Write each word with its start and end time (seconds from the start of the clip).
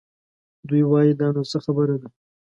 دوی 0.67 0.81
وايي 0.91 1.11
دا 1.19 1.27
نو 1.35 1.41
څه 1.51 1.57
خبره 1.65 1.95
ده؟ 2.01 2.07